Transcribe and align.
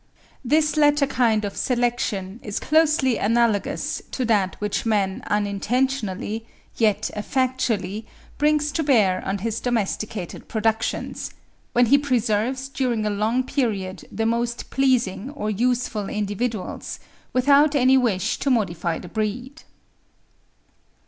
This 0.43 0.77
latter 0.77 1.05
kind 1.05 1.45
of 1.45 1.55
selection 1.55 2.39
is 2.41 2.59
closely 2.59 3.17
analogous 3.17 4.01
to 4.09 4.25
that 4.25 4.55
which 4.59 4.83
man 4.83 5.21
unintentionally, 5.27 6.43
yet 6.75 7.11
effectually, 7.15 8.07
brings 8.39 8.71
to 8.71 8.81
bear 8.81 9.23
on 9.23 9.37
his 9.37 9.59
domesticated 9.59 10.47
productions, 10.47 11.29
when 11.73 11.85
he 11.85 11.99
preserves 11.99 12.67
during 12.67 13.05
a 13.05 13.11
long 13.11 13.43
period 13.43 14.03
the 14.11 14.25
most 14.25 14.71
pleasing 14.71 15.29
or 15.29 15.51
useful 15.51 16.09
individuals, 16.09 16.99
without 17.31 17.75
any 17.75 17.95
wish 17.95 18.39
to 18.39 18.49
modify 18.49 18.97
the 18.97 19.07
breed. 19.07 19.61